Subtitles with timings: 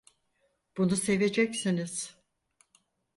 [0.77, 2.17] Bunu seveceksiniz.